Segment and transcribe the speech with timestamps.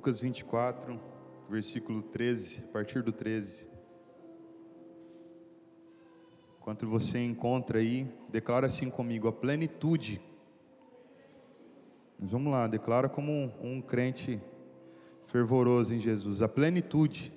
[0.00, 0.98] Lucas 24,
[1.46, 3.68] versículo 13, a partir do 13.
[6.58, 10.18] Enquanto você encontra aí, declara assim comigo: a plenitude.
[12.18, 14.40] Mas vamos lá, declara como um, um crente
[15.24, 16.40] fervoroso em Jesus.
[16.40, 17.30] A plenitude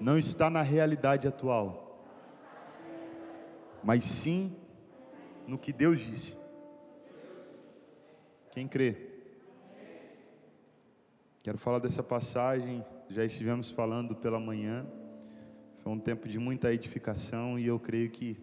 [0.00, 2.02] não está na realidade atual,
[3.84, 4.56] mas sim
[5.46, 6.34] no que Deus disse.
[8.52, 9.15] Quem crê?
[11.46, 14.84] Quero falar dessa passagem, já estivemos falando pela manhã.
[15.76, 18.36] Foi um tempo de muita edificação e eu creio que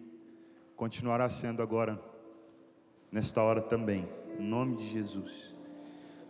[0.74, 2.00] continuará sendo agora,
[3.12, 4.08] nesta hora também,
[4.38, 5.54] em nome de Jesus.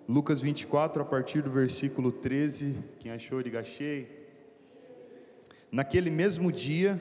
[0.09, 4.27] Lucas 24, a partir do versículo 13, quem achou, diga achei.
[5.71, 6.99] Naquele mesmo dia,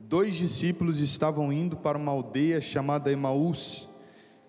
[0.00, 3.88] dois discípulos estavam indo para uma aldeia chamada Emaús,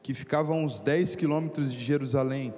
[0.02, 2.52] que ficava a uns 10 quilômetros de Jerusalém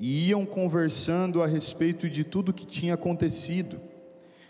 [0.00, 3.78] e iam conversando a respeito de tudo que tinha acontecido.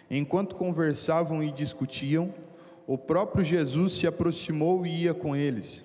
[0.09, 2.33] Enquanto conversavam e discutiam,
[2.87, 5.85] o próprio Jesus se aproximou e ia com eles.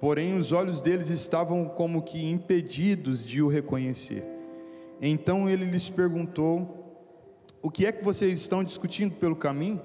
[0.00, 4.24] Porém, os olhos deles estavam como que impedidos de o reconhecer.
[5.00, 7.04] Então ele lhes perguntou:
[7.62, 9.80] O que é que vocês estão discutindo pelo caminho?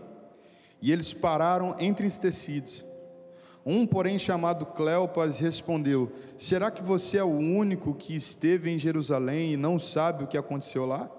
[0.82, 2.84] E eles pararam entristecidos.
[3.66, 9.54] Um, porém, chamado Cleopas, respondeu: Será que você é o único que esteve em Jerusalém
[9.54, 11.10] e não sabe o que aconteceu lá,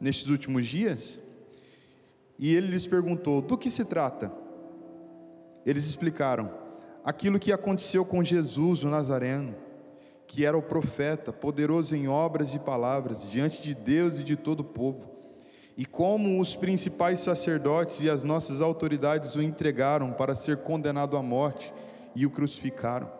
[0.00, 1.18] nestes últimos dias?
[2.38, 4.32] E ele lhes perguntou: Do que se trata?
[5.66, 6.48] Eles explicaram:
[7.04, 9.56] Aquilo que aconteceu com Jesus, o Nazareno,
[10.28, 14.60] que era o profeta, poderoso em obras e palavras, diante de Deus e de todo
[14.60, 15.10] o povo.
[15.76, 21.22] E como os principais sacerdotes e as nossas autoridades o entregaram para ser condenado à
[21.22, 21.72] morte
[22.14, 23.10] e o crucificaram.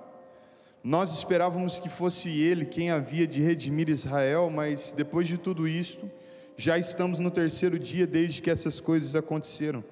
[0.83, 6.11] Nós esperávamos que fosse ele quem havia de redimir Israel, mas depois de tudo isto,
[6.57, 9.85] já estamos no terceiro dia desde que essas coisas aconteceram.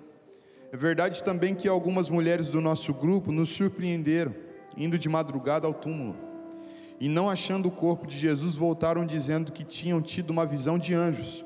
[0.72, 4.34] É verdade também que algumas mulheres do nosso grupo nos surpreenderam,
[4.76, 6.16] indo de madrugada ao túmulo,
[7.00, 10.94] e não achando o corpo de Jesus, voltaram dizendo que tinham tido uma visão de
[10.94, 11.44] anjos,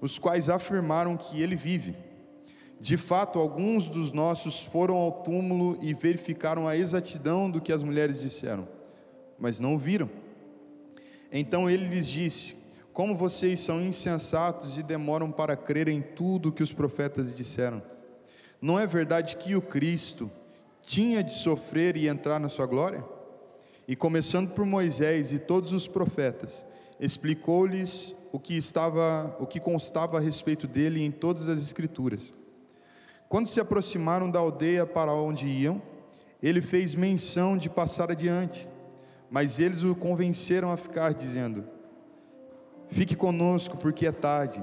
[0.00, 1.96] os quais afirmaram que ele vive.
[2.82, 7.80] De fato, alguns dos nossos foram ao túmulo e verificaram a exatidão do que as
[7.80, 8.66] mulheres disseram,
[9.38, 10.10] mas não viram.
[11.30, 12.56] Então ele lhes disse:
[12.92, 17.80] Como vocês são insensatos e demoram para crer em tudo o que os profetas disseram.
[18.60, 20.28] Não é verdade que o Cristo
[20.82, 23.04] tinha de sofrer e entrar na sua glória?
[23.86, 26.66] E começando por Moisés e todos os profetas,
[26.98, 32.41] explicou-lhes o que estava, o que constava a respeito dele em todas as escrituras.
[33.32, 35.80] Quando se aproximaram da aldeia para onde iam,
[36.42, 38.68] ele fez menção de passar adiante,
[39.30, 41.64] mas eles o convenceram a ficar, dizendo:
[42.90, 44.62] Fique conosco, porque é tarde,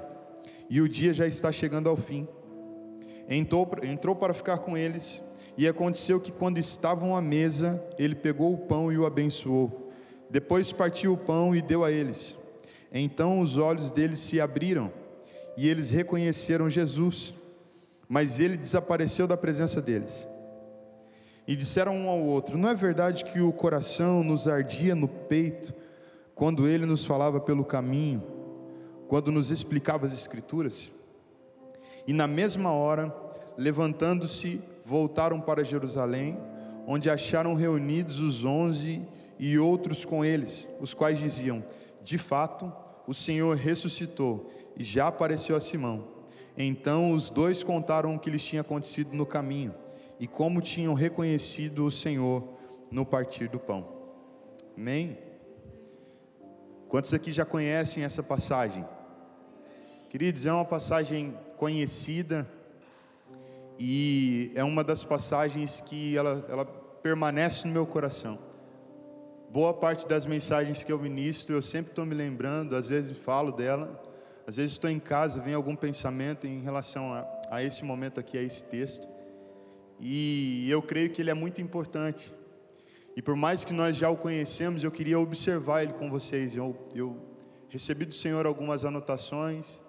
[0.69, 2.27] e o dia já está chegando ao fim.
[3.27, 5.19] Entrou, entrou para ficar com eles,
[5.57, 9.91] e aconteceu que, quando estavam à mesa, ele pegou o pão e o abençoou.
[10.29, 12.37] Depois partiu o pão e deu a eles.
[12.93, 14.93] Então os olhos deles se abriram,
[15.57, 17.33] e eles reconheceram Jesus
[18.09, 20.27] mas ele desapareceu da presença deles.
[21.47, 25.71] E disseram um ao outro: Não é verdade que o coração nos ardia no peito
[26.33, 28.23] quando ele nos falava pelo caminho,
[29.07, 30.91] quando nos explicava as Escrituras?
[32.07, 33.15] E na mesma hora,
[33.55, 36.39] levantando-se, voltaram para Jerusalém,
[36.87, 39.05] onde acharam reunidos os onze
[39.37, 41.63] e outros com eles, os quais diziam:
[42.03, 42.71] De fato,
[43.05, 46.18] o Senhor ressuscitou e já apareceu a Simão.
[46.61, 49.73] Então os dois contaram o que lhes tinha acontecido no caminho
[50.19, 52.43] e como tinham reconhecido o Senhor
[52.91, 53.87] no partir do pão.
[54.77, 55.17] Amém?
[56.89, 58.85] Quantos aqui já conhecem essa passagem?
[60.09, 62.45] Queridos, é uma passagem conhecida
[63.79, 68.37] e é uma das passagens que ela, ela permanece no meu coração.
[69.49, 73.53] Boa parte das mensagens que eu ministro, eu sempre estou me lembrando, às vezes falo
[73.53, 74.08] dela,
[74.49, 78.35] às vezes estou em casa, vem algum pensamento em relação a, a esse momento aqui,
[78.35, 79.07] a esse texto,
[79.99, 82.33] e eu creio que ele é muito importante.
[83.15, 86.55] E por mais que nós já o conhecemos, eu queria observar ele com vocês.
[86.55, 87.15] Eu, eu
[87.69, 89.83] recebi do Senhor algumas anotações,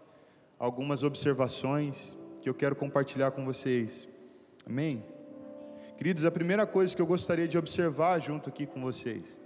[0.58, 4.06] algumas observações que eu quero compartilhar com vocês.
[4.66, 5.02] Amém?
[5.96, 9.40] Queridos, a primeira coisa que eu gostaria de observar junto aqui com vocês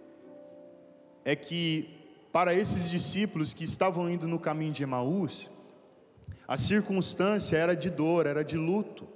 [1.25, 2.04] é que
[2.35, 5.49] para esses discípulos que estavam indo no caminho de Emaús,
[6.49, 9.07] a circunstância era de dor, era de luto,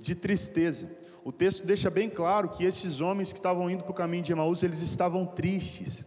[0.00, 0.90] de tristeza.
[1.22, 4.32] O texto deixa bem claro que esses homens que estavam indo para o caminho de
[4.32, 6.04] Emaús, eles estavam tristes.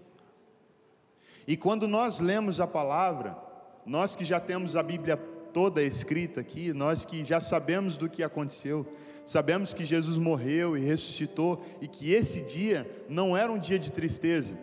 [1.48, 3.38] E quando nós lemos a palavra,
[3.86, 8.22] nós que já temos a Bíblia toda escrita aqui, nós que já sabemos do que
[8.22, 8.86] aconteceu,
[9.26, 13.94] sabemos que Jesus morreu e ressuscitou e que esse dia não era um dia de
[13.94, 14.60] tristeza,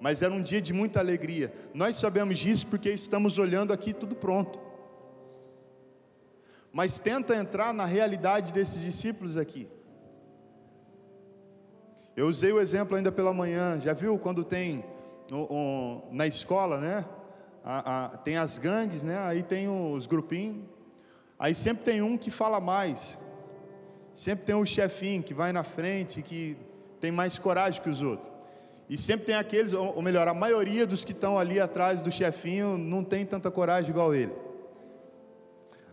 [0.00, 1.52] mas era um dia de muita alegria.
[1.74, 4.58] Nós sabemos disso porque estamos olhando aqui tudo pronto.
[6.72, 9.68] Mas tenta entrar na realidade desses discípulos aqui.
[12.16, 14.84] Eu usei o exemplo ainda pela manhã, já viu quando tem
[15.32, 17.04] um, um, na escola, né?
[17.62, 19.18] A, a, tem as gangues, né?
[19.18, 20.64] Aí tem os grupinhos.
[21.38, 23.18] Aí sempre tem um que fala mais.
[24.14, 26.56] Sempre tem um chefinho que vai na frente, que
[27.00, 28.29] tem mais coragem que os outros.
[28.90, 32.76] E sempre tem aqueles, ou melhor, a maioria dos que estão ali atrás do chefinho
[32.76, 34.32] não tem tanta coragem igual ele.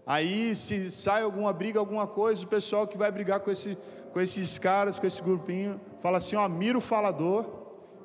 [0.03, 3.77] Aí se sai alguma briga, alguma coisa, o pessoal que vai brigar com, esse,
[4.11, 7.45] com esses caras, com esse grupinho, fala assim: ó, mira o falador,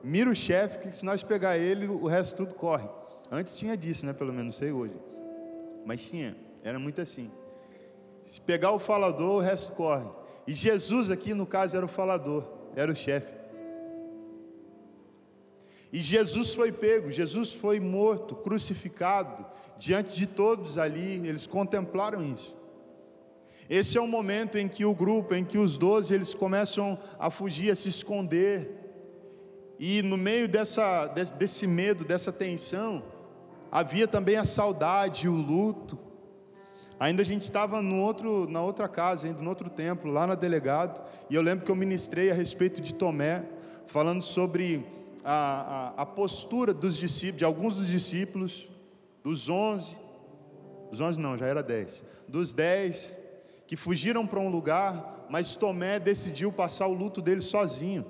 [0.05, 2.87] mira o chefe, que se nós pegar ele, o resto tudo corre.
[3.31, 4.13] Antes tinha disso, né?
[4.13, 4.95] Pelo menos, não sei hoje.
[5.87, 7.31] Mas tinha, era muito assim.
[8.23, 10.05] Se pegar o falador, o resto corre.
[10.47, 12.45] E Jesus aqui, no caso, era o falador,
[12.77, 13.42] era o chefe.
[15.93, 19.45] E Jesus foi pego, Jesus foi morto, crucificado,
[19.77, 22.57] diante de todos ali, eles contemplaram isso.
[23.69, 27.31] Esse é o momento em que o grupo, em que os doze, eles começam a
[27.31, 28.71] fugir, a se esconder.
[29.79, 33.03] E no meio dessa, desse medo, dessa tensão,
[33.71, 35.99] havia também a saudade, o luto.
[36.99, 40.35] Ainda a gente estava no outro, na outra casa, ainda no outro templo, lá na
[40.35, 43.45] delegado, e eu lembro que eu ministrei a respeito de Tomé,
[43.87, 44.87] falando sobre
[45.25, 48.69] a, a, a postura dos discípulos, de alguns dos discípulos,
[49.23, 49.97] dos onze,
[50.91, 53.15] dos onze não, já era dez, dos dez
[53.67, 58.05] que fugiram para um lugar, mas Tomé decidiu passar o luto dele sozinho.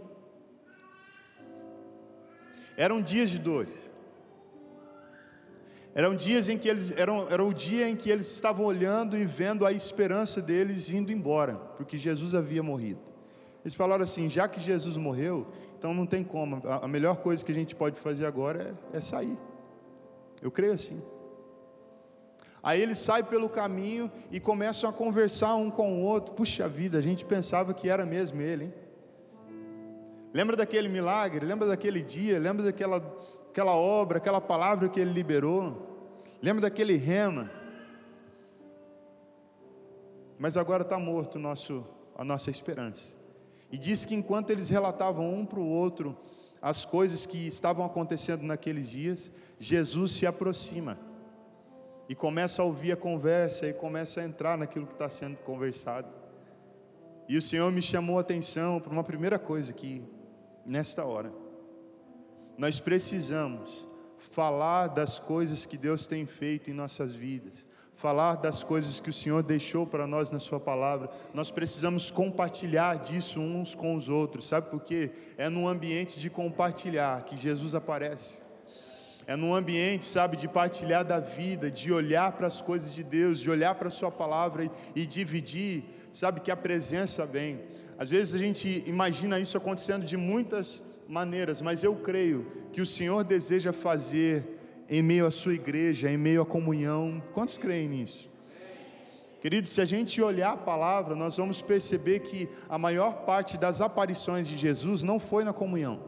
[2.76, 3.82] Eram dias de dores.
[5.94, 9.24] Eram dias em que eles eram, era o dia em que eles estavam olhando e
[9.24, 13.00] vendo a esperança deles indo embora, porque Jesus havia morrido.
[13.62, 15.46] Eles falaram assim: já que Jesus morreu,
[15.82, 16.62] então não tem como.
[16.64, 19.36] A, melhor coisa que a gente pode fazer agora é, é sair.
[20.40, 21.02] Eu creio assim.
[22.62, 26.34] Aí eles saem pelo caminho e começam a conversar um com o outro.
[26.34, 28.74] Puxa vida, a gente pensava que era mesmo ele, hein?
[30.32, 31.44] Lembra daquele milagre?
[31.44, 32.38] Lembra daquele dia?
[32.38, 32.98] Lembra daquela
[33.50, 36.22] aquela obra, aquela palavra que ele liberou.
[36.40, 37.50] Lembra daquele rema?
[40.38, 41.84] Mas agora está morto nosso,
[42.16, 43.20] a nossa esperança.
[43.72, 46.16] E diz que enquanto eles relatavam um para o outro
[46.60, 50.96] as coisas que estavam acontecendo naqueles dias, Jesus se aproxima
[52.08, 56.08] e começa a ouvir a conversa e começa a entrar naquilo que está sendo conversado.
[57.28, 60.04] E o Senhor me chamou a atenção para uma primeira coisa aqui,
[60.66, 61.32] nesta hora.
[62.58, 63.88] Nós precisamos
[64.18, 67.64] falar das coisas que Deus tem feito em nossas vidas,
[68.02, 71.08] falar das coisas que o Senhor deixou para nós na Sua palavra.
[71.32, 75.12] Nós precisamos compartilhar disso uns com os outros, sabe por quê?
[75.38, 78.42] É num ambiente de compartilhar que Jesus aparece.
[79.24, 83.38] É num ambiente, sabe, de partilhar da vida, de olhar para as coisas de Deus,
[83.38, 87.60] de olhar para a Sua palavra e, e dividir, sabe, que a presença vem.
[87.96, 92.86] Às vezes a gente imagina isso acontecendo de muitas maneiras, mas eu creio que o
[92.86, 94.58] Senhor deseja fazer
[94.88, 97.22] em meio à sua igreja, em meio à comunhão.
[97.32, 98.30] Quantos creem nisso?
[99.40, 103.80] Queridos, se a gente olhar a palavra, nós vamos perceber que a maior parte das
[103.80, 106.00] aparições de Jesus não foi na comunhão,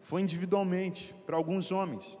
[0.00, 2.18] foi individualmente, para alguns homens.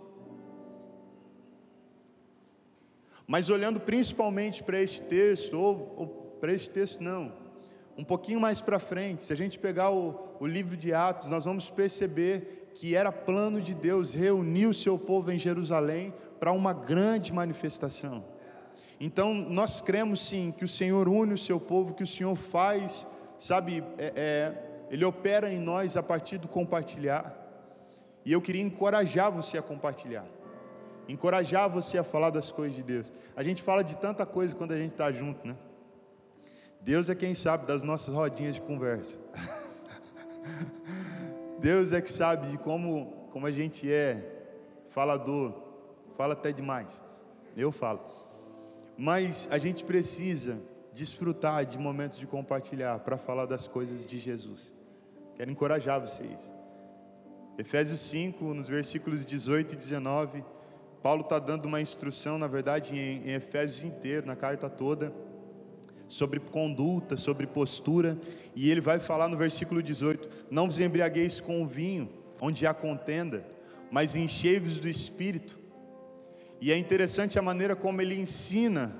[3.26, 6.06] Mas olhando principalmente para este texto, ou, ou
[6.38, 7.32] para este texto não,
[7.96, 11.46] um pouquinho mais para frente, se a gente pegar o, o livro de Atos, nós
[11.46, 16.72] vamos perceber que era plano de Deus reunir o seu povo em Jerusalém para uma
[16.72, 18.22] grande manifestação.
[19.00, 23.06] Então, nós cremos sim que o Senhor une o seu povo, que o Senhor faz,
[23.38, 27.34] sabe, é, é, Ele opera em nós a partir do compartilhar.
[28.24, 30.26] E eu queria encorajar você a compartilhar,
[31.08, 33.12] encorajar você a falar das coisas de Deus.
[33.34, 35.56] A gente fala de tanta coisa quando a gente está junto, né?
[36.80, 39.18] Deus é quem sabe das nossas rodinhas de conversa.
[41.58, 44.22] Deus é que sabe de como, como a gente é
[44.88, 45.54] falador,
[46.16, 47.02] fala até demais.
[47.56, 48.00] Eu falo.
[48.96, 50.58] Mas a gente precisa
[50.92, 54.74] desfrutar de momentos de compartilhar para falar das coisas de Jesus.
[55.34, 56.50] Quero encorajar vocês.
[57.58, 60.44] Efésios 5, nos versículos 18 e 19,
[61.02, 65.12] Paulo está dando uma instrução, na verdade, em, em Efésios inteiro, na carta toda
[66.08, 68.18] sobre conduta, sobre postura,
[68.54, 72.08] e ele vai falar no versículo 18: Não vos embriagueis com o vinho,
[72.40, 73.46] onde há contenda,
[73.90, 75.58] mas enchei-vos do Espírito.
[76.60, 78.96] E é interessante a maneira como ele ensina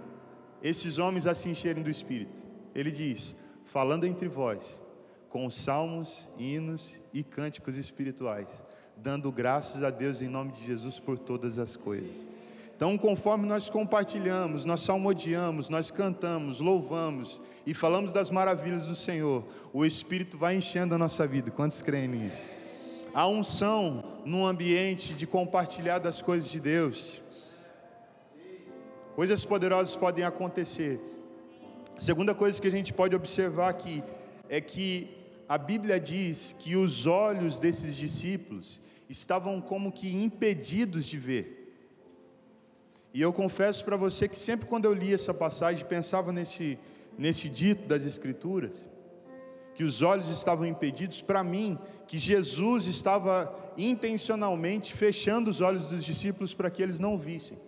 [0.62, 2.42] esses homens a se encherem do Espírito.
[2.74, 4.82] Ele diz: falando entre vós,
[5.28, 8.48] com salmos, hinos e cânticos espirituais,
[8.96, 12.26] dando graças a Deus em nome de Jesus por todas as coisas.
[12.76, 19.46] Então, conforme nós compartilhamos, nós salmodiamos, nós cantamos, louvamos e falamos das maravilhas do Senhor,
[19.72, 21.50] o Espírito vai enchendo a nossa vida.
[21.50, 22.54] Quantos creem nisso?
[23.14, 27.22] A unção num ambiente de compartilhar das coisas de Deus.
[29.14, 31.00] Coisas poderosas podem acontecer.
[31.96, 34.04] A segunda coisa que a gente pode observar aqui
[34.50, 35.08] é que
[35.48, 41.65] a Bíblia diz que os olhos desses discípulos estavam como que impedidos de ver.
[43.16, 46.78] E eu confesso para você que sempre quando eu li essa passagem, pensava nesse,
[47.16, 48.86] nesse dito das Escrituras,
[49.74, 56.04] que os olhos estavam impedidos, para mim, que Jesus estava intencionalmente fechando os olhos dos
[56.04, 57.58] discípulos para que eles não vissem.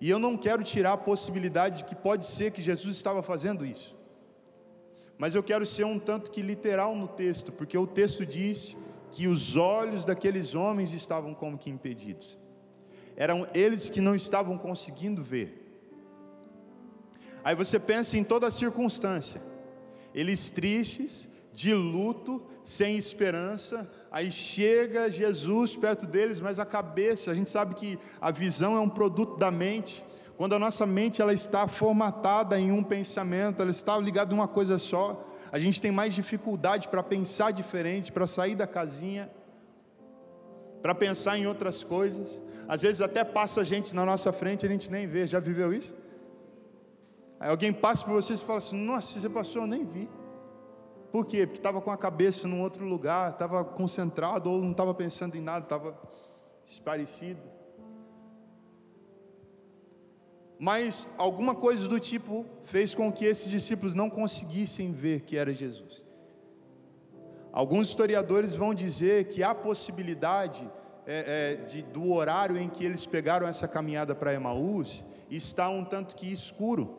[0.00, 3.64] E eu não quero tirar a possibilidade de que pode ser que Jesus estava fazendo
[3.64, 3.94] isso.
[5.16, 8.76] Mas eu quero ser um tanto que literal no texto, porque o texto diz
[9.12, 12.42] que os olhos daqueles homens estavam como que impedidos.
[13.16, 15.60] Eram eles que não estavam conseguindo ver.
[17.44, 19.40] Aí você pensa em toda circunstância.
[20.14, 27.34] Eles tristes, de luto, sem esperança, aí chega Jesus perto deles, mas a cabeça, a
[27.34, 30.04] gente sabe que a visão é um produto da mente.
[30.36, 34.48] Quando a nossa mente ela está formatada em um pensamento, ela está ligada a uma
[34.48, 39.30] coisa só, a gente tem mais dificuldade para pensar diferente, para sair da casinha,
[40.82, 42.42] para pensar em outras coisas.
[42.66, 45.26] Às vezes até passa gente na nossa frente e a gente nem vê.
[45.26, 45.94] Já viveu isso?
[47.38, 50.08] Aí alguém passa por você e fala assim: Nossa, você passou, eu nem vi.
[51.12, 51.46] Por quê?
[51.46, 55.40] Porque estava com a cabeça num outro lugar, estava concentrado ou não estava pensando em
[55.40, 55.96] nada, estava
[56.66, 57.40] esparecido.
[60.58, 65.52] Mas alguma coisa do tipo fez com que esses discípulos não conseguissem ver que era
[65.52, 66.04] Jesus.
[67.52, 70.68] Alguns historiadores vão dizer que há possibilidade
[71.06, 75.84] é, é, de, do horário em que eles pegaram essa caminhada para Emaús está um
[75.84, 76.98] tanto que escuro.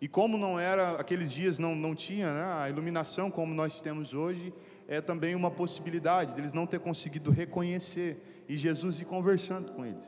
[0.00, 4.12] E como não era, aqueles dias não, não tinha né, a iluminação como nós temos
[4.12, 4.52] hoje,
[4.88, 10.04] é também uma possibilidade deles não ter conseguido reconhecer e Jesus ir conversando com eles.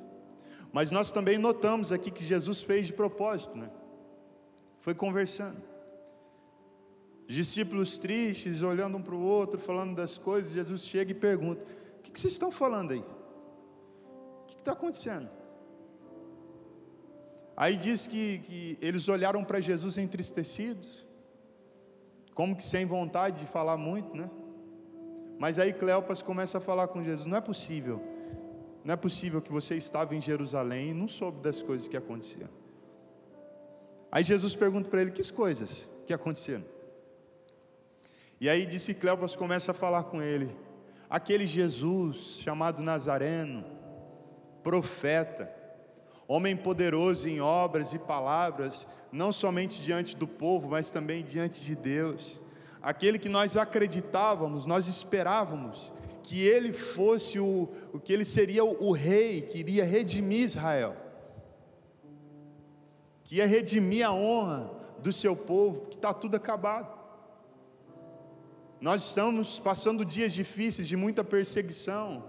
[0.73, 3.71] Mas nós também notamos aqui que Jesus fez de propósito, né?
[4.81, 5.63] Foi conversando.
[7.29, 11.65] Discípulos tristes, olhando um para o outro, falando das coisas, Jesus chega e pergunta:
[12.05, 13.05] que, que vocês estão falando aí?
[14.43, 15.29] O que está acontecendo?
[17.57, 21.07] Aí diz que, que eles olharam para Jesus entristecidos,
[22.35, 24.29] como que sem vontade de falar muito, né?
[25.39, 28.03] Mas aí Cleopas começa a falar com Jesus: não é possível,
[28.85, 32.49] não é possível que você estava em Jerusalém e não soube das coisas que aconteciam.
[34.11, 36.65] Aí Jesus pergunta para ele: que coisas que aconteceram?
[38.41, 40.55] E aí disse Cleopas começa a falar com ele:
[41.09, 43.65] aquele Jesus chamado Nazareno,
[44.63, 45.53] profeta,
[46.27, 51.77] homem poderoso em obras e palavras, não somente diante do povo, mas também diante de
[51.77, 52.41] Deus.
[52.83, 55.93] Aquele que nós acreditávamos, nós esperávamos
[56.23, 60.97] que ele fosse o, o que ele seria o, o rei que iria redimir Israel,
[63.23, 64.71] que ia redimir a honra
[65.01, 67.04] do seu povo, que está tudo acabado.
[68.85, 72.23] Nós estamos passando dias difíceis de muita perseguição,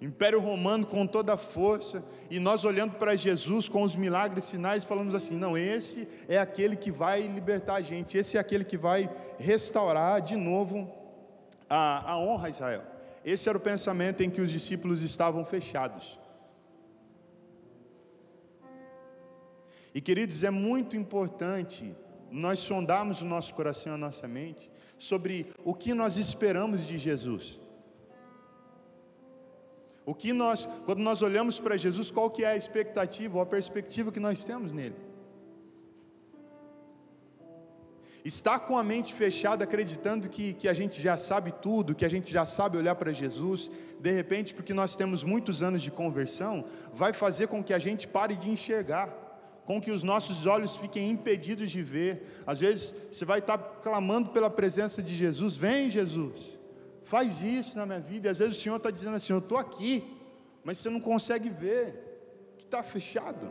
[0.00, 4.84] Império Romano com toda a força, e nós olhando para Jesus com os milagres, sinais,
[4.84, 8.78] falamos assim: não, esse é aquele que vai libertar a gente, esse é aquele que
[8.78, 10.88] vai restaurar de novo
[11.68, 12.82] a, a honra a Israel.
[13.24, 16.16] Esse era o pensamento em que os discípulos estavam fechados.
[19.92, 21.92] E queridos, é muito importante
[22.30, 24.69] nós sondarmos o nosso coração, a nossa mente,
[25.00, 27.58] sobre o que nós esperamos de Jesus.
[30.04, 33.46] O que nós, quando nós olhamos para Jesus, qual que é a expectativa ou a
[33.46, 34.96] perspectiva que nós temos nele?
[38.22, 42.08] Está com a mente fechada, acreditando que, que a gente já sabe tudo, que a
[42.10, 46.66] gente já sabe olhar para Jesus, de repente, porque nós temos muitos anos de conversão,
[46.92, 49.08] vai fazer com que a gente pare de enxergar,
[49.70, 52.42] com que os nossos olhos fiquem impedidos de ver.
[52.44, 56.60] Às vezes você vai estar clamando pela presença de Jesus, vem Jesus
[57.10, 58.28] faz isso na minha vida.
[58.28, 60.16] E às vezes o Senhor está dizendo assim: Eu estou aqui,
[60.62, 63.50] mas você não consegue ver, que está fechado.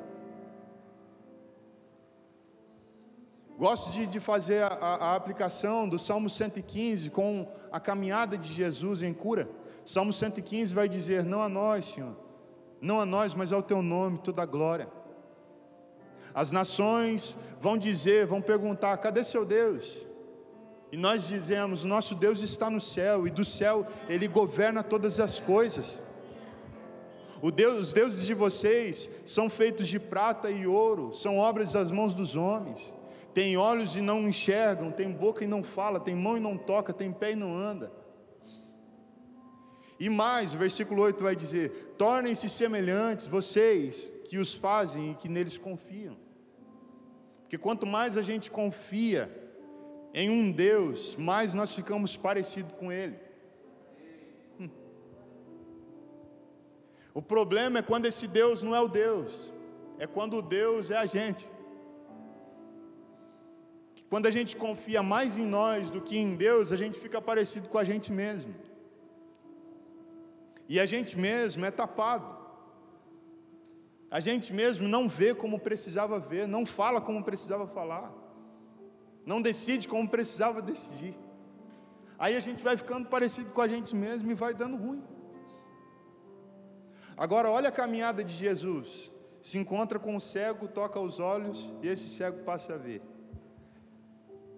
[3.58, 9.02] Gosto de, de fazer a, a, aplicação do Salmo 115 com a caminhada de Jesus
[9.02, 9.50] em cura.
[9.86, 12.16] Salmo 115 vai dizer: Não a nós, Senhor,
[12.80, 14.99] não a nós, mas ao teu nome toda a glória.
[16.34, 20.06] As nações vão dizer, vão perguntar: cadê seu Deus?
[20.92, 25.40] E nós dizemos: nosso Deus está no céu, e do céu ele governa todas as
[25.40, 26.00] coisas.
[27.54, 32.14] Deus, os deuses de vocês são feitos de prata e ouro, são obras das mãos
[32.14, 32.94] dos homens.
[33.34, 36.92] Tem olhos e não enxergam, tem boca e não fala, tem mão e não toca,
[36.92, 37.92] tem pé e não anda.
[40.00, 45.28] E mais, o versículo 8 vai dizer: tornem-se semelhantes, vocês que os fazem e que
[45.28, 46.16] neles confiam.
[47.42, 49.28] Porque quanto mais a gente confia
[50.14, 53.18] em um Deus, mais nós ficamos parecidos com Ele.
[54.60, 54.70] Hum.
[57.12, 59.52] O problema é quando esse Deus não é o Deus,
[59.98, 61.50] é quando o Deus é a gente.
[64.12, 67.68] Quando a gente confia mais em nós do que em Deus, a gente fica parecido
[67.68, 68.54] com a gente mesmo.
[70.68, 72.39] E a gente mesmo é tapado.
[74.12, 78.12] A gente mesmo não vê como precisava ver, não fala como precisava falar,
[79.26, 81.16] não decide como precisava decidir.
[82.18, 85.04] Aí a gente vai ficando parecido com a gente mesmo e vai dando ruim.
[87.16, 89.12] Agora, olha a caminhada de Jesus:
[89.42, 93.02] se encontra com um cego, toca os olhos e esse cego passa a ver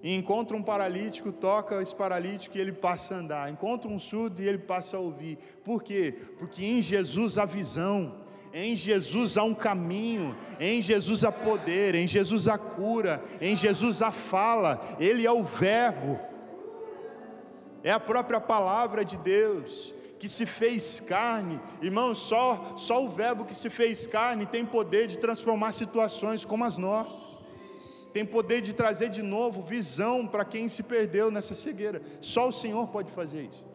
[0.03, 3.51] e encontra um paralítico, toca esse paralítico e ele passa a andar.
[3.51, 5.38] Encontra um surdo e ele passa a ouvir.
[5.63, 6.15] Por quê?
[6.39, 8.21] Porque em Jesus há visão,
[8.53, 14.01] em Jesus há um caminho, em Jesus há poder, em Jesus há cura, em Jesus
[14.01, 16.20] há fala, Ele é o Verbo,
[17.84, 23.43] é a própria palavra de Deus que se fez carne, irmão, só, só o Verbo
[23.43, 27.31] que se fez carne tem poder de transformar situações como as nossas
[28.13, 32.01] tem poder de trazer de novo visão para quem se perdeu nessa cegueira.
[32.20, 33.71] Só o Senhor pode fazer isso.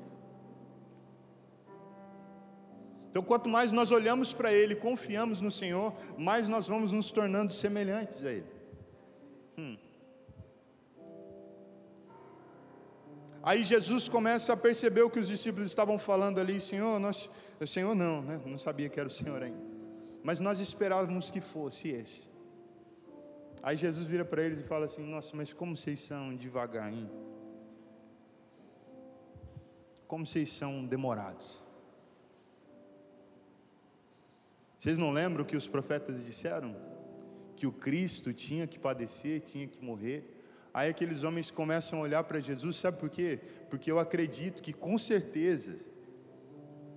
[3.17, 7.51] Então, quanto mais nós olhamos para Ele, confiamos no Senhor, mais nós vamos nos tornando
[7.51, 8.47] semelhantes a Ele.
[9.57, 9.79] Hum.
[13.43, 17.67] Aí Jesus começa a perceber o que os discípulos estavam falando ali, Senhor, nós, o
[17.67, 18.39] Senhor não, né?
[18.45, 19.65] Não sabia que era o Senhor ainda.
[20.23, 22.29] Mas nós esperávamos que fosse esse.
[23.63, 27.11] Aí Jesus vira para eles e fala assim: Nossa, mas como vocês são devagarinho?
[30.07, 31.65] Como vocês são demorados?
[34.87, 36.77] Vocês não lembram que os profetas disseram?
[37.57, 40.41] Que o Cristo tinha que padecer, tinha que morrer.
[40.73, 43.41] Aí aqueles homens começam a olhar para Jesus, sabe por quê?
[43.69, 45.77] Porque eu acredito que com certeza,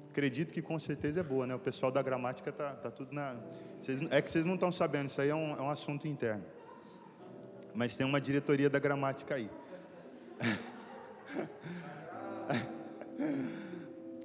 [0.08, 1.56] acredito que com certeza é boa, né?
[1.56, 3.36] O pessoal da gramática tá, tá tudo na.
[3.82, 6.46] Vocês, é que vocês não estão sabendo, isso aí é um, é um assunto interno
[7.74, 9.50] mas tem uma diretoria da gramática aí.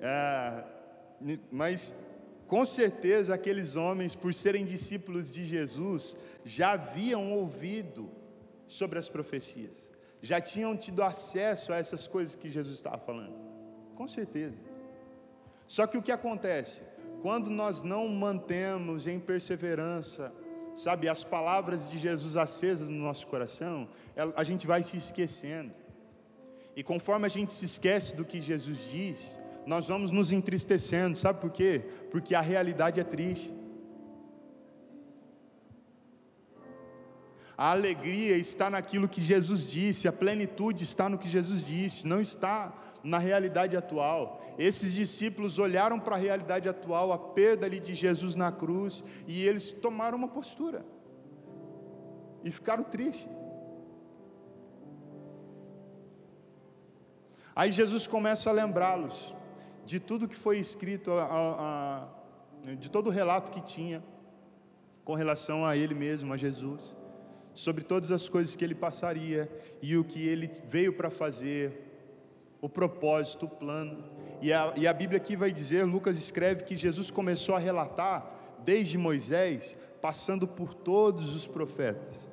[0.03, 0.65] é,
[1.51, 1.95] mas
[2.47, 8.11] com certeza aqueles homens, por serem discípulos de Jesus, já haviam ouvido
[8.67, 9.91] sobre as profecias,
[10.23, 13.35] já tinham tido acesso a essas coisas que Jesus estava falando.
[13.95, 14.57] Com certeza.
[15.67, 16.83] Só que o que acontece?
[17.23, 20.33] Quando nós não mantemos em perseverança
[20.77, 23.89] sabe, as palavras de Jesus acesas no nosso coração,
[24.37, 25.73] a gente vai se esquecendo.
[26.77, 29.19] E conforme a gente se esquece do que Jesus diz,
[29.67, 31.85] nós vamos nos entristecendo, sabe por quê?
[32.11, 33.55] Porque a realidade é triste.
[37.57, 42.21] A alegria está naquilo que Jesus disse, a plenitude está no que Jesus disse, não
[42.21, 42.73] está
[43.03, 44.43] na realidade atual.
[44.59, 49.47] Esses discípulos olharam para a realidade atual, a perda ali de Jesus na cruz, e
[49.47, 50.85] eles tomaram uma postura
[52.43, 53.29] e ficaram tristes.
[57.55, 59.33] Aí Jesus começa a lembrá-los
[59.87, 62.09] de tudo que foi escrito, a,
[62.67, 64.03] a, de todo o relato que tinha
[65.05, 66.81] com relação a Ele mesmo, a Jesus,
[67.55, 69.51] sobre todas as coisas que Ele passaria
[69.83, 71.83] e o que Ele veio para fazer,
[72.61, 74.03] o propósito, o plano.
[74.41, 78.31] E a, e a Bíblia aqui vai dizer, Lucas escreve que Jesus começou a relatar
[78.65, 82.27] desde Moisés, passando por todos os profetas.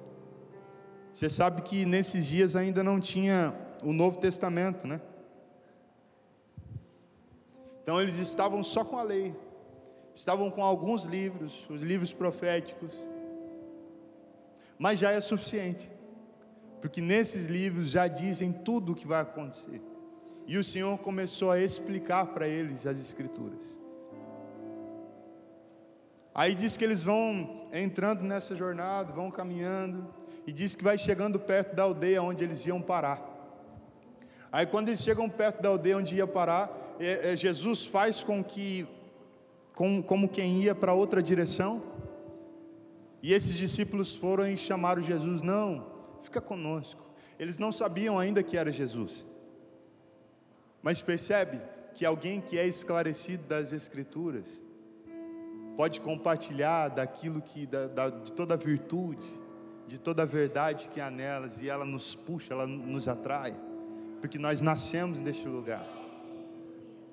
[1.11, 5.01] Você sabe que nesses dias ainda não tinha o Novo Testamento, né?
[7.83, 9.35] Então eles estavam só com a lei,
[10.13, 12.93] estavam com alguns livros, os livros proféticos,
[14.77, 15.91] mas já é suficiente,
[16.79, 19.81] porque nesses livros já dizem tudo o que vai acontecer.
[20.47, 23.63] E o Senhor começou a explicar para eles as Escrituras.
[26.33, 30.07] Aí diz que eles vão entrando nessa jornada, vão caminhando,
[30.47, 33.21] e diz que vai chegando perto da aldeia onde eles iam parar.
[34.51, 36.69] Aí quando eles chegam perto da aldeia onde ia parar,
[37.01, 38.87] é, é, Jesus faz com que,
[39.73, 41.81] com, como quem ia para outra direção,
[43.23, 45.85] e esses discípulos foram e chamaram Jesus, não,
[46.21, 47.01] fica conosco.
[47.37, 49.25] Eles não sabiam ainda que era Jesus.
[50.81, 51.61] Mas percebe
[51.93, 54.61] que alguém que é esclarecido das Escrituras
[55.75, 59.25] pode compartilhar daquilo que, da, da, de toda a virtude,
[59.87, 63.53] de toda a verdade que há nelas, e ela nos puxa, ela nos atrai,
[64.19, 66.00] porque nós nascemos neste lugar.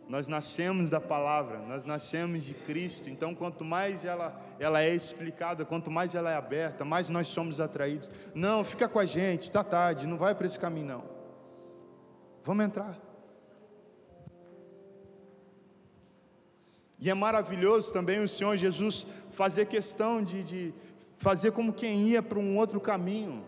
[0.08, 3.10] Nós nascemos da palavra, nós nascemos de Cristo.
[3.10, 7.60] Então, quanto mais ela, ela é explicada, quanto mais ela é aberta, mais nós somos
[7.60, 8.08] atraídos.
[8.34, 11.04] Não, fica com a gente, está tarde, não vai para esse caminho, não.
[12.42, 12.98] Vamos entrar.
[16.98, 20.74] E é maravilhoso também o Senhor Jesus fazer questão de, de
[21.18, 23.44] fazer como quem ia para um outro caminho.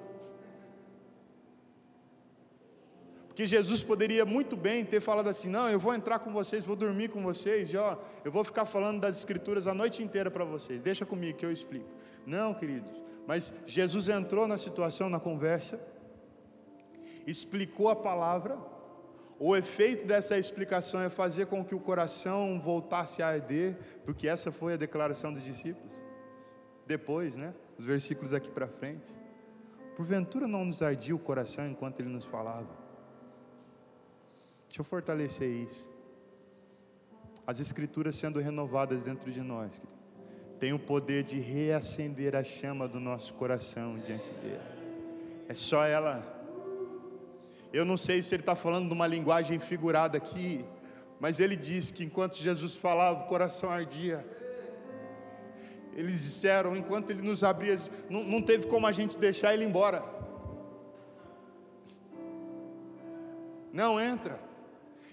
[3.30, 6.74] Porque Jesus poderia muito bem ter falado assim: não, eu vou entrar com vocês, vou
[6.74, 10.44] dormir com vocês, e ó, eu vou ficar falando das Escrituras a noite inteira para
[10.44, 11.88] vocês, deixa comigo que eu explico.
[12.26, 12.90] Não, queridos,
[13.28, 15.80] mas Jesus entrou na situação, na conversa,
[17.24, 18.58] explicou a palavra,
[19.38, 24.50] o efeito dessa explicação é fazer com que o coração voltasse a arder, porque essa
[24.50, 25.94] foi a declaração dos discípulos.
[26.84, 27.54] Depois, né?
[27.78, 29.14] Os versículos aqui para frente.
[29.96, 32.79] Porventura não nos ardia o coração enquanto ele nos falava.
[34.70, 35.87] Deixa eu fortalecer isso.
[37.46, 39.83] As escrituras sendo renovadas dentro de nós,
[40.59, 44.62] tem o poder de reacender a chama do nosso coração diante dele.
[45.46, 46.40] É só ela
[47.72, 50.64] eu não sei se ele está falando de uma linguagem figurada aqui,
[51.20, 54.26] mas ele diz que enquanto Jesus falava, o coração ardia.
[55.94, 57.76] Eles disseram, enquanto ele nos abria,
[58.09, 60.04] não, não teve como a gente deixar ele embora.
[63.72, 64.40] Não entra.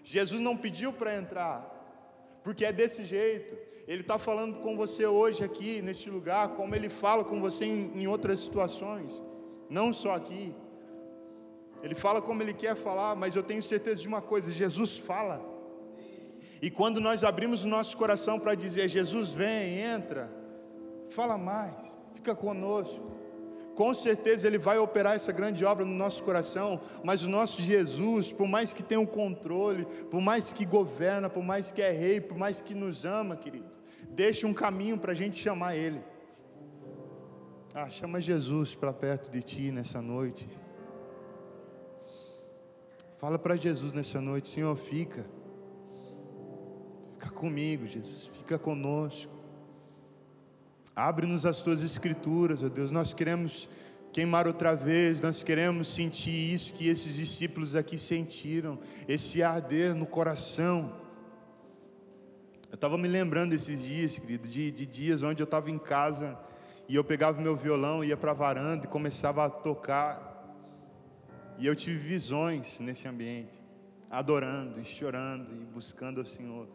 [0.10, 1.70] Jesus não pediu para entrar,
[2.42, 3.58] porque é desse jeito.
[3.86, 7.92] Ele está falando com você hoje aqui, neste lugar, como ele fala com você em,
[7.94, 9.12] em outras situações,
[9.70, 10.56] não só aqui.
[11.84, 15.46] Ele fala como ele quer falar, mas eu tenho certeza de uma coisa: Jesus fala.
[16.62, 20.32] E quando nós abrimos o nosso coração para dizer, Jesus vem, entra,
[21.10, 21.76] fala mais,
[22.14, 23.12] fica conosco.
[23.78, 28.34] Com certeza Ele vai operar essa grande obra no nosso coração, mas o nosso Jesus,
[28.34, 31.92] por mais que tenha o um controle, por mais que governa, por mais que é
[31.92, 33.70] rei, por mais que nos ama, querido,
[34.10, 36.04] deixa um caminho para a gente chamar Ele.
[37.76, 40.50] Ah, chama Jesus para perto de ti nessa noite.
[43.18, 45.24] Fala para Jesus nessa noite, Senhor, fica.
[47.14, 49.37] Fica comigo, Jesus, fica conosco.
[50.98, 52.90] Abre-nos as tuas escrituras, ó Deus.
[52.90, 53.70] Nós queremos
[54.12, 60.08] queimar outra vez, nós queremos sentir isso que esses discípulos aqui sentiram, esse arder no
[60.08, 60.92] coração.
[62.68, 66.36] Eu estava me lembrando esses dias, querido, de, de dias onde eu estava em casa
[66.90, 70.26] e eu pegava meu violão, ia para a varanda e começava a tocar.
[71.60, 73.62] E eu tive visões nesse ambiente,
[74.10, 76.68] adorando e chorando e buscando ao Senhor.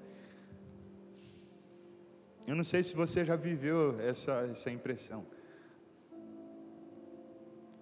[2.46, 5.24] Eu não sei se você já viveu essa, essa impressão.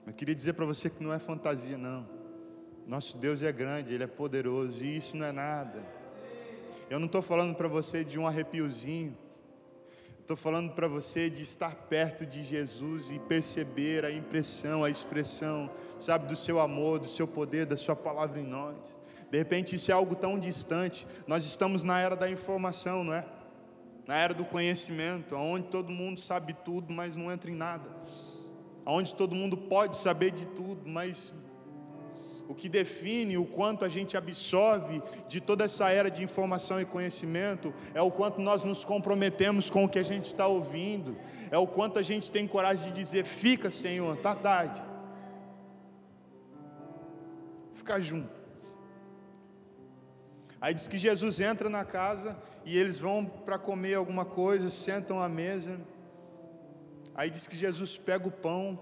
[0.06, 2.06] Eu queria dizer para você que não é fantasia, não.
[2.86, 5.82] Nosso Deus é grande, Ele é poderoso, e isso não é nada.
[6.90, 9.16] Eu não estou falando para você de um arrepiozinho.
[10.20, 15.70] Estou falando para você de estar perto de Jesus e perceber a impressão, a expressão,
[15.98, 18.76] sabe, do seu amor, do seu poder, da sua palavra em nós.
[19.30, 21.06] De repente isso é algo tão distante.
[21.26, 23.24] Nós estamos na era da informação, não é?
[24.06, 27.90] Na era do conhecimento, onde todo mundo sabe tudo, mas não entra em nada.
[28.84, 31.32] Onde todo mundo pode saber de tudo, mas
[32.50, 36.84] o que define o quanto a gente absorve de toda essa era de informação e
[36.84, 41.16] conhecimento é o quanto nós nos comprometemos com o que a gente está ouvindo,
[41.48, 44.82] é o quanto a gente tem coragem de dizer: fica, Senhor, está tarde.
[47.74, 48.39] Ficar junto.
[50.60, 55.20] Aí diz que Jesus entra na casa e eles vão para comer alguma coisa, sentam
[55.20, 55.80] à mesa.
[57.14, 58.78] Aí diz que Jesus pega o pão,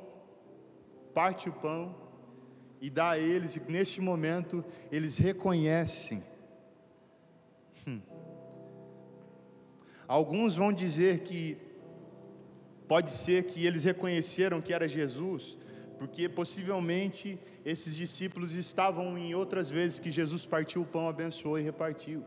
[1.14, 1.94] parte o pão
[2.80, 6.22] e dá a eles, e neste momento eles reconhecem.
[7.86, 8.00] Hum.
[10.06, 11.58] Alguns vão dizer que
[12.88, 15.56] pode ser que eles reconheceram que era Jesus,
[15.98, 17.38] porque possivelmente
[17.70, 22.24] esses discípulos estavam em outras vezes que Jesus partiu o pão, abençoou e repartiu.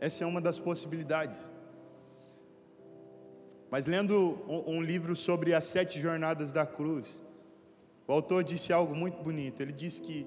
[0.00, 1.38] Essa é uma das possibilidades.
[3.70, 7.22] Mas lendo um, livro sobre as sete jornadas da cruz,
[8.06, 9.60] o autor disse algo muito bonito.
[9.60, 10.26] Ele disse que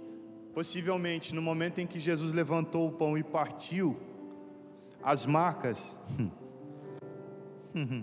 [0.53, 3.99] Possivelmente no momento em que Jesus levantou o pão e partiu,
[5.01, 5.79] as marcas.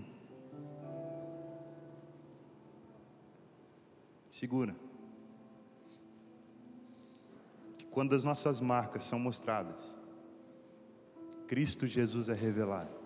[4.29, 4.75] Segura.
[7.79, 9.97] Que quando as nossas marcas são mostradas,
[11.47, 13.01] Cristo Jesus é revelado.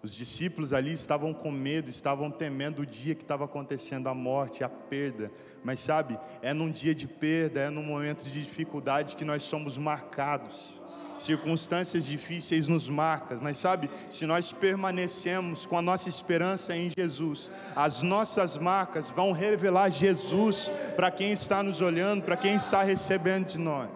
[0.00, 4.62] Os discípulos ali estavam com medo, estavam temendo o dia que estava acontecendo a morte,
[4.62, 5.30] a perda.
[5.64, 9.76] Mas sabe, é num dia de perda, é num momento de dificuldade que nós somos
[9.76, 10.77] marcados.
[11.18, 17.50] Circunstâncias difíceis nos marcam, mas sabe, se nós permanecemos com a nossa esperança em Jesus,
[17.74, 23.46] as nossas marcas vão revelar Jesus para quem está nos olhando, para quem está recebendo
[23.46, 23.90] de nós.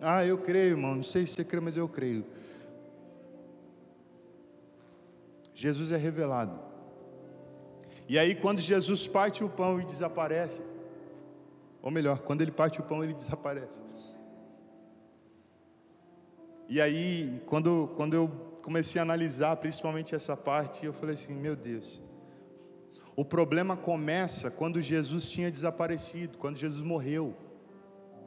[0.00, 0.94] Ah, eu creio, irmão.
[0.94, 2.24] Não sei se você crê, mas eu creio.
[5.54, 6.58] Jesus é revelado.
[8.08, 10.62] E aí, quando Jesus parte o pão e desaparece,
[11.82, 13.89] ou melhor, quando ele parte o pão, ele desaparece.
[16.70, 18.28] E aí, quando, quando eu
[18.62, 22.00] comecei a analisar principalmente essa parte, eu falei assim: meu Deus,
[23.16, 27.34] o problema começa quando Jesus tinha desaparecido, quando Jesus morreu.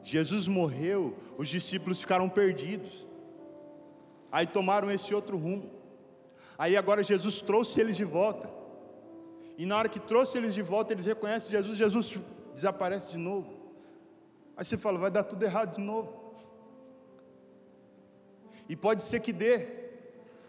[0.02, 3.06] Jesus morreu, os discípulos ficaram perdidos,
[4.30, 5.70] aí tomaram esse outro rumo.
[6.58, 8.50] Aí agora Jesus trouxe eles de volta.
[9.56, 12.20] E na hora que trouxe eles de volta, eles reconhecem Jesus, Jesus
[12.54, 13.54] desaparece de novo.
[14.54, 16.23] Aí você fala, vai dar tudo errado de novo.
[18.68, 19.66] E pode ser que dê,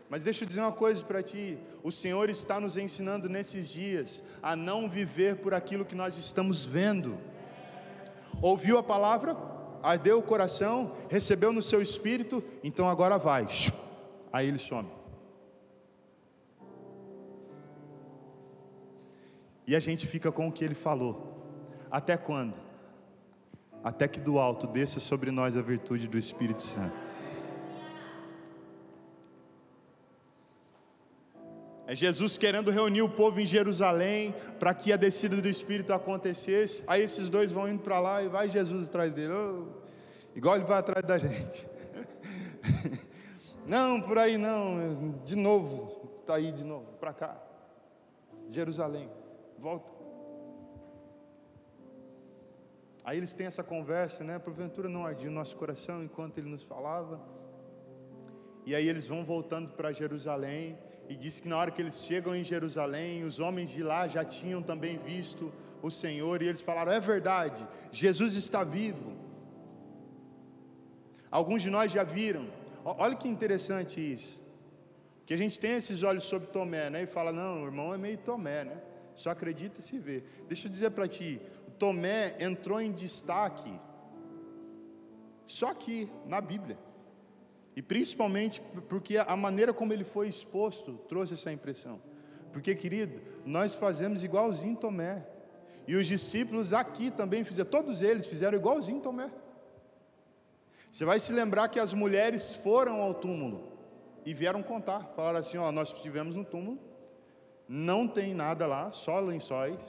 [0.09, 4.23] mas deixa eu dizer uma coisa para ti: o Senhor está nos ensinando nesses dias
[4.41, 7.17] a não viver por aquilo que nós estamos vendo.
[8.41, 9.35] Ouviu a palavra,
[9.81, 13.47] ardeu o coração, recebeu no seu espírito, então agora vai.
[14.31, 14.89] Aí ele some.
[19.67, 21.41] E a gente fica com o que ele falou.
[21.89, 22.55] Até quando?
[23.83, 27.04] Até que do alto desça sobre nós a virtude do Espírito Santo.
[31.95, 36.83] É Jesus querendo reunir o povo em Jerusalém para que a descida do Espírito acontecesse.
[36.85, 39.31] Aí esses dois vão indo para lá e vai Jesus atrás dele.
[39.31, 39.67] Oh,
[40.35, 41.69] igual ele vai atrás da gente.
[43.65, 45.21] não, por aí não.
[45.23, 47.41] De novo, está aí de novo, para cá.
[48.49, 49.09] Jerusalém
[49.57, 49.89] volta.
[53.05, 54.37] Aí eles têm essa conversa, né?
[54.37, 57.21] Porventura não ardia o nosso coração enquanto ele nos falava.
[58.65, 60.77] E aí eles vão voltando para Jerusalém.
[61.09, 64.23] E diz que na hora que eles chegam em Jerusalém, os homens de lá já
[64.23, 66.41] tinham também visto o Senhor.
[66.41, 69.13] E eles falaram: É verdade, Jesus está vivo.
[71.29, 72.47] Alguns de nós já viram.
[72.83, 74.41] Olha que interessante isso.
[75.25, 77.03] Que a gente tem esses olhos sobre Tomé, né?
[77.03, 78.81] E fala: Não, o irmão é meio Tomé, né?
[79.15, 80.23] Só acredita se vê.
[80.47, 81.41] Deixa eu dizer para ti,
[81.77, 83.71] Tomé entrou em destaque
[85.47, 86.77] só aqui na Bíblia.
[87.75, 92.01] E principalmente porque a maneira como ele foi exposto trouxe essa impressão.
[92.53, 95.25] Porque, querido, nós fazemos igualzinho Tomé.
[95.87, 99.29] E os discípulos aqui também fizeram, todos eles fizeram igualzinho Tomé.
[100.89, 103.73] Você vai se lembrar que as mulheres foram ao túmulo
[104.25, 105.11] e vieram contar.
[105.15, 106.79] Falaram assim: Ó, nós estivemos no túmulo
[107.67, 109.79] não tem nada lá, só lençóis.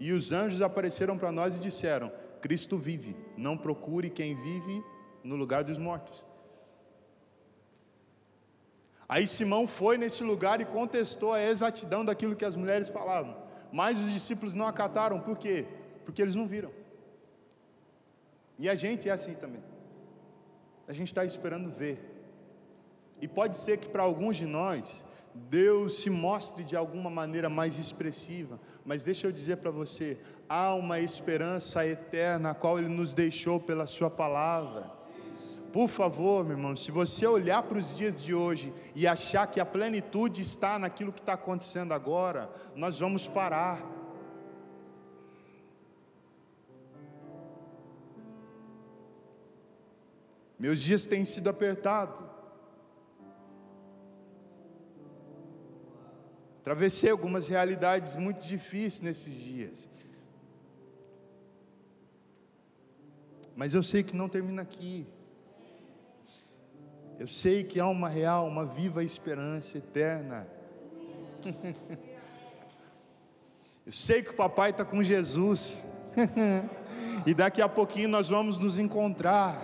[0.00, 4.82] E os anjos apareceram para nós e disseram: Cristo vive, não procure quem vive
[5.22, 6.24] no lugar dos mortos.
[9.08, 13.36] Aí Simão foi nesse lugar e contestou a exatidão daquilo que as mulheres falavam.
[13.72, 15.66] Mas os discípulos não acataram, por quê?
[16.04, 16.70] Porque eles não viram.
[18.58, 19.62] E a gente é assim também.
[20.86, 21.98] A gente está esperando ver.
[23.20, 27.78] E pode ser que para alguns de nós, Deus se mostre de alguma maneira mais
[27.78, 30.18] expressiva, mas deixa eu dizer para você:
[30.48, 34.97] há uma esperança eterna, a qual Ele nos deixou pela Sua palavra.
[35.72, 39.60] Por favor, meu irmão, se você olhar para os dias de hoje e achar que
[39.60, 43.84] a plenitude está naquilo que está acontecendo agora, nós vamos parar.
[50.58, 52.26] Meus dias têm sido apertados.
[56.60, 59.88] Atravessei algumas realidades muito difíceis nesses dias.
[63.54, 65.06] Mas eu sei que não termina aqui.
[67.18, 70.46] Eu sei que há uma real, uma viva esperança eterna.
[73.84, 75.84] Eu sei que o papai está com Jesus.
[77.26, 79.60] e daqui a pouquinho nós vamos nos encontrar.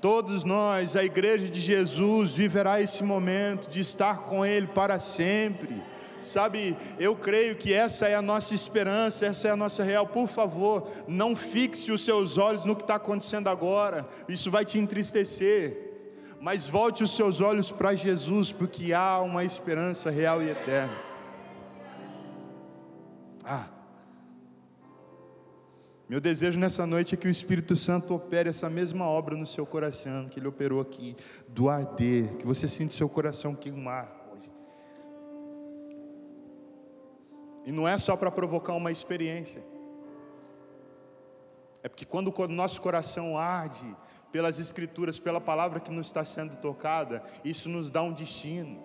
[0.00, 5.82] Todos nós, a igreja de Jesus, viverá esse momento de estar com Ele para sempre
[6.22, 10.06] Sabe, eu creio que essa é a nossa esperança, essa é a nossa real.
[10.06, 14.78] Por favor, não fixe os seus olhos no que está acontecendo agora, isso vai te
[14.78, 15.91] entristecer.
[16.42, 20.92] Mas volte os seus olhos para Jesus, porque há uma esperança real e eterna.
[23.44, 23.68] Ah,
[26.08, 29.64] meu desejo nessa noite é que o Espírito Santo opere essa mesma obra no seu
[29.64, 34.20] coração, que ele operou aqui, do arder, que você sinta seu coração queimar.
[37.64, 39.64] E não é só para provocar uma experiência,
[41.84, 43.96] é porque quando o nosso coração arde
[44.32, 48.82] pelas Escrituras, pela palavra que nos está sendo tocada, isso nos dá um destino.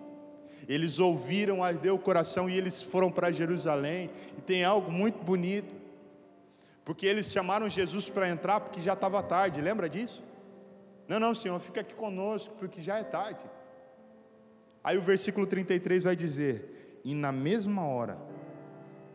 [0.68, 5.78] Eles ouviram, ardeu o coração e eles foram para Jerusalém, e tem algo muito bonito
[6.88, 10.24] porque eles chamaram Jesus para entrar porque já estava tarde, lembra disso?
[11.06, 13.44] Não, não, Senhor, fica aqui conosco, porque já é tarde.
[14.82, 18.18] Aí o versículo 33 vai dizer: E na mesma hora,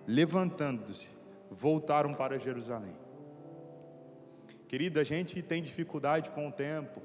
[0.05, 1.09] levantando-se,
[1.49, 2.95] voltaram para Jerusalém.
[4.73, 6.99] Querida, a gente tem dificuldade com o tempo,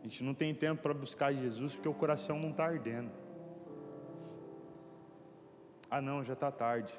[0.00, 3.10] a gente não tem tempo para buscar Jesus porque o coração não está ardendo.
[5.90, 6.98] Ah, não, já está tarde,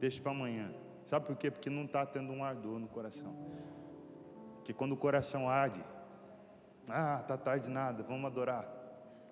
[0.00, 0.74] deixa para amanhã.
[1.04, 1.52] Sabe por quê?
[1.52, 3.32] Porque não está tendo um ardor no coração.
[4.64, 5.84] Que quando o coração arde,
[6.88, 8.68] ah, tá tarde nada, vamos adorar.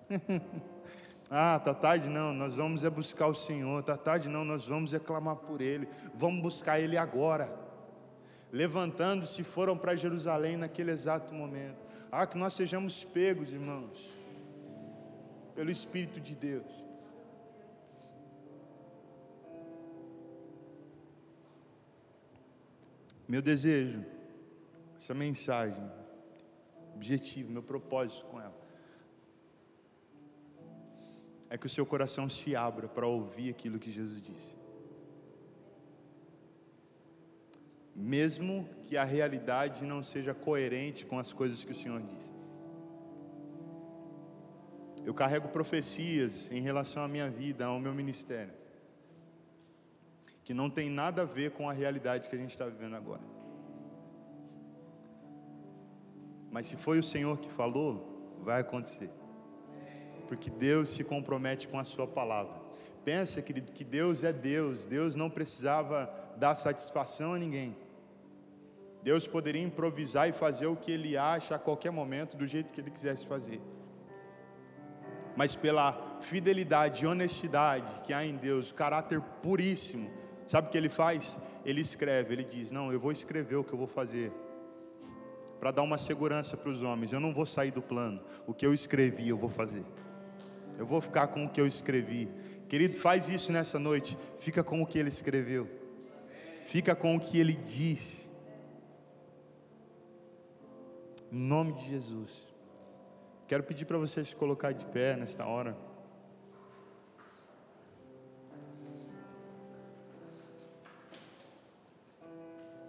[1.29, 3.83] ah, tá tarde não, nós vamos é buscar o Senhor.
[3.83, 5.85] Tá tarde não, nós vamos é clamar por Ele.
[6.13, 7.64] Vamos buscar Ele agora.
[8.55, 11.83] Levantando-se, foram para Jerusalém naquele exato momento.
[12.11, 14.09] Ah, que nós sejamos pegos, irmãos,
[15.53, 16.85] pelo Espírito de Deus
[23.27, 24.05] Meu desejo,
[24.95, 25.83] essa mensagem,
[26.93, 28.55] objetivo, meu propósito com ela,
[31.49, 34.54] é que o seu coração se abra para ouvir aquilo que Jesus disse.
[37.95, 42.31] Mesmo que a realidade não seja coerente com as coisas que o Senhor disse.
[45.05, 48.53] Eu carrego profecias em relação à minha vida, ao meu ministério
[50.45, 53.23] que não tem nada a ver com a realidade que a gente está vivendo agora.
[56.51, 59.09] Mas se foi o Senhor que falou, vai acontecer.
[60.27, 62.61] Porque Deus se compromete com a sua palavra.
[63.03, 64.85] Pensa, querido, que Deus é Deus.
[64.85, 67.75] Deus não precisava dar satisfação a ninguém.
[69.05, 72.81] Deus poderia improvisar e fazer o que ele acha a qualquer momento, do jeito que
[72.81, 73.61] ele quisesse fazer.
[75.37, 80.09] Mas pela fidelidade e honestidade que há em Deus, caráter puríssimo,
[80.47, 81.39] Sabe o que ele faz?
[81.65, 84.31] Ele escreve, ele diz: Não, eu vou escrever o que eu vou fazer,
[85.59, 87.11] para dar uma segurança para os homens.
[87.11, 89.85] Eu não vou sair do plano, o que eu escrevi eu vou fazer.
[90.77, 92.29] Eu vou ficar com o que eu escrevi.
[92.67, 94.17] Querido, faz isso nessa noite.
[94.37, 95.67] Fica com o que ele escreveu,
[96.65, 98.24] fica com o que ele disse.
[101.31, 102.47] Em nome de Jesus.
[103.47, 105.75] Quero pedir para vocês se colocar de pé nesta hora.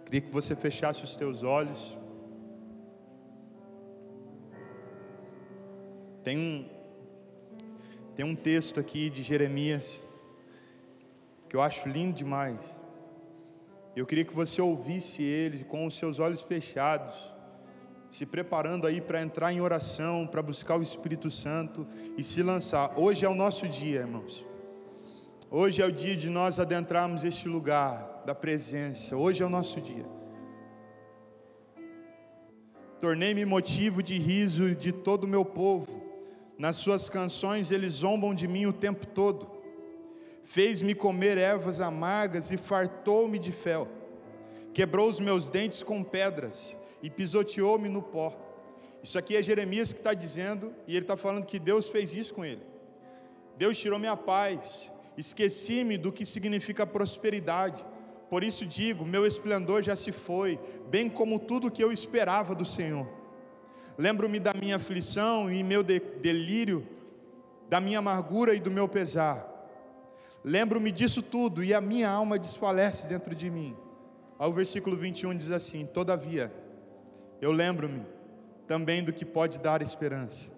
[0.05, 1.97] Queria que você fechasse os teus olhos.
[6.23, 6.69] Tem um,
[8.15, 10.01] tem um texto aqui de Jeremias
[11.49, 12.59] que eu acho lindo demais.
[13.95, 17.15] Eu queria que você ouvisse ele com os seus olhos fechados,
[18.11, 22.97] se preparando aí para entrar em oração, para buscar o Espírito Santo e se lançar.
[22.97, 24.45] Hoje é o nosso dia, irmãos.
[25.49, 29.15] Hoje é o dia de nós adentrarmos este lugar da presença.
[29.15, 30.05] Hoje é o nosso dia.
[32.99, 36.03] Tornei-me motivo de riso de todo o meu povo.
[36.57, 39.47] Nas suas canções eles zombam de mim o tempo todo.
[40.43, 43.87] Fez-me comer ervas amargas e fartou-me de fel.
[44.73, 48.35] Quebrou os meus dentes com pedras e pisoteou-me no pó.
[49.03, 52.33] Isso aqui é Jeremias que está dizendo, e ele está falando que Deus fez isso
[52.33, 52.61] com ele.
[53.57, 57.83] Deus tirou minha paz, esqueci-me do que significa prosperidade
[58.29, 62.65] por isso digo: meu esplendor já se foi, bem como tudo que eu esperava do
[62.65, 63.07] Senhor.
[63.97, 66.87] Lembro-me da minha aflição e meu de delírio,
[67.69, 69.53] da minha amargura e do meu pesar.
[70.43, 73.75] Lembro-me disso tudo e a minha alma desfalece dentro de mim.
[74.37, 76.53] Ao versículo 21 diz assim: Todavia,
[77.41, 78.05] eu lembro-me
[78.67, 80.51] também do que pode dar esperança.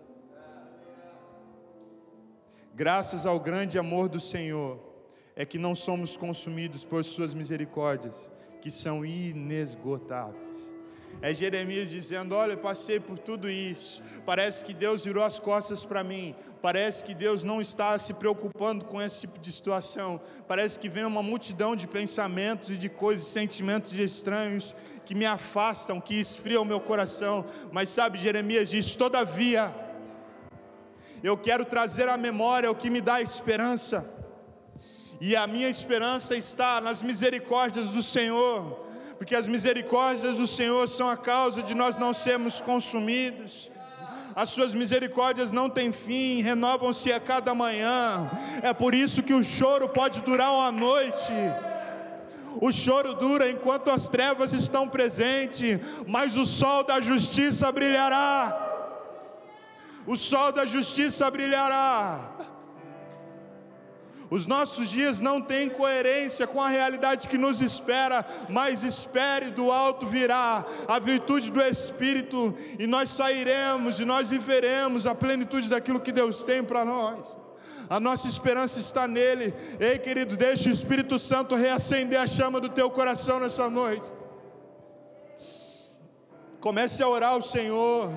[2.73, 4.80] Graças ao grande amor do Senhor,
[5.36, 8.15] é que não somos consumidos por Suas misericórdias,
[8.61, 10.75] que são inesgotáveis.
[11.22, 14.01] É Jeremias dizendo: Olha, passei por tudo isso.
[14.26, 16.34] Parece que Deus virou as costas para mim.
[16.62, 20.22] Parece que Deus não está se preocupando com esse tipo de situação.
[20.47, 25.99] Parece que vem uma multidão de pensamentos e de coisas, sentimentos estranhos que me afastam,
[25.99, 27.45] que esfriam o meu coração.
[27.72, 29.76] Mas sabe, Jeremias diz: Todavia,
[31.22, 34.10] eu quero trazer à memória o que me dá esperança.
[35.20, 38.88] E a minha esperança está nas misericórdias do Senhor
[39.20, 43.70] porque as misericórdias do Senhor são a causa de nós não sermos consumidos.
[44.34, 48.32] As suas misericórdias não têm fim, renovam-se a cada manhã.
[48.63, 51.34] É por isso que o choro pode durar uma noite.
[52.61, 58.67] O choro dura enquanto as trevas estão presentes, mas o sol da justiça brilhará.
[60.07, 62.38] O sol da justiça brilhará.
[64.30, 69.71] Os nossos dias não têm coerência com a realidade que nos espera, mas espere do
[69.71, 75.99] alto virá a virtude do Espírito, e nós sairemos e nós viveremos a plenitude daquilo
[75.99, 77.25] que Deus tem para nós.
[77.89, 79.51] A nossa esperança está nele.
[79.80, 84.05] Ei, querido, deixe o Espírito Santo reacender a chama do teu coração nessa noite.
[86.59, 88.11] Comece a orar ao Senhor.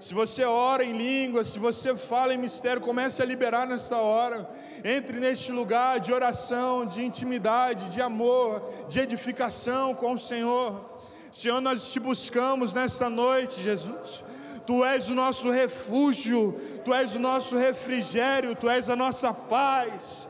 [0.00, 4.48] Se você ora em língua, se você fala em mistério, comece a liberar nessa hora.
[4.84, 11.00] Entre neste lugar de oração, de intimidade, de amor, de edificação com o Senhor.
[11.32, 14.24] Senhor, nós te buscamos nessa noite, Jesus.
[14.64, 20.27] Tu és o nosso refúgio, Tu és o nosso refrigério, Tu és a nossa paz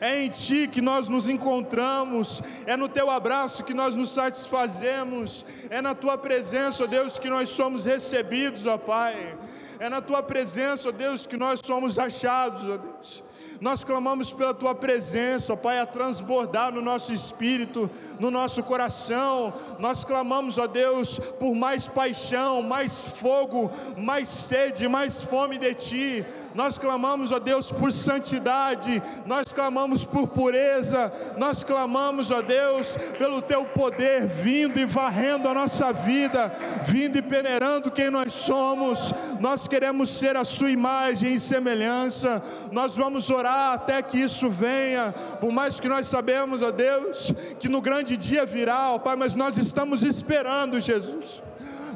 [0.00, 5.44] é em Ti que nós nos encontramos, é no Teu abraço que nós nos satisfazemos,
[5.70, 9.36] é na Tua presença, ó Deus, que nós somos recebidos, ó Pai,
[9.78, 13.27] é na Tua presença, ó Deus, que nós somos achados, ó Deus.
[13.60, 17.90] Nós clamamos pela tua presença, Pai, a transbordar no nosso espírito,
[18.20, 19.52] no nosso coração.
[19.80, 26.26] Nós clamamos, ó Deus, por mais paixão, mais fogo, mais sede, mais fome de ti.
[26.54, 29.02] Nós clamamos, ó Deus, por santidade.
[29.26, 31.12] Nós clamamos por pureza.
[31.36, 36.52] Nós clamamos, ó Deus, pelo teu poder vindo e varrendo a nossa vida,
[36.84, 39.12] vindo e peneirando quem nós somos.
[39.40, 42.40] Nós queremos ser a sua imagem e semelhança.
[42.70, 47.32] Nós vamos orar esperar até que isso venha, por mais que nós sabemos, ó Deus,
[47.58, 51.42] que no grande dia virá, ó Pai, mas nós estamos esperando, Jesus.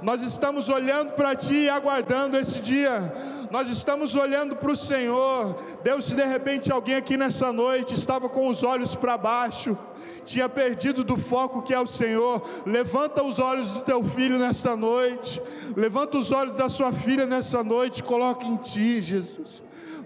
[0.02, 3.12] Nós estamos olhando para Ti e aguardando esse dia.
[3.52, 5.56] Nós estamos olhando para o Senhor.
[5.84, 9.78] Deus, se de repente alguém aqui nessa noite estava com os olhos para baixo,
[10.24, 14.74] tinha perdido do foco que é o Senhor, levanta os olhos do teu filho nessa
[14.74, 15.40] noite,
[15.76, 19.61] levanta os olhos da sua filha nessa noite, coloca em Ti, Jesus.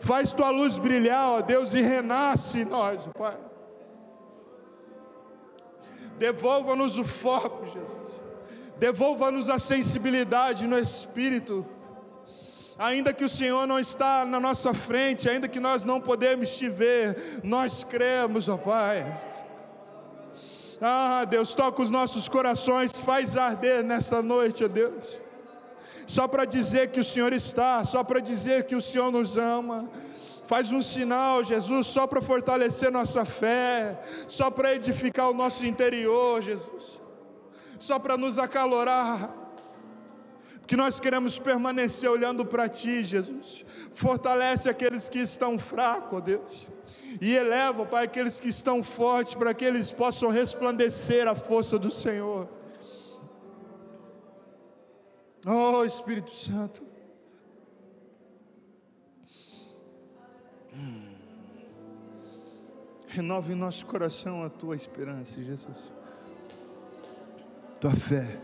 [0.06, 3.36] Faz tua luz brilhar, ó Deus, e renasce em nós, Pai.
[6.16, 8.22] Devolva-nos o foco, Jesus.
[8.78, 11.66] Devolva-nos a sensibilidade no espírito.
[12.78, 16.68] Ainda que o Senhor não está na nossa frente, ainda que nós não podemos te
[16.68, 19.04] ver, nós cremos, ó Pai.
[20.80, 25.25] Ah, Deus, toca os nossos corações, faz arder nessa noite, ó Deus
[26.06, 29.90] só para dizer que o Senhor está, só para dizer que o Senhor nos ama.
[30.46, 36.40] Faz um sinal, Jesus, só para fortalecer nossa fé, só para edificar o nosso interior,
[36.40, 37.00] Jesus,
[37.80, 39.34] só para nos acalorar,
[40.64, 43.64] que nós queremos permanecer olhando para Ti, Jesus.
[43.92, 46.68] Fortalece aqueles que estão fracos, ó Deus,
[47.20, 51.90] e eleva, Pai, aqueles que estão fortes, para que eles possam resplandecer a força do
[51.90, 52.48] Senhor.
[55.46, 56.82] Oh Espírito Santo.
[60.74, 61.14] Hum.
[63.06, 65.92] Renove em nosso coração a tua esperança, Jesus.
[67.80, 68.40] Tua fé.